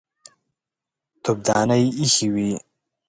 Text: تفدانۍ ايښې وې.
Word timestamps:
تفدانۍ 1.23 1.83
ايښې 1.99 2.27
وې. 2.33 2.51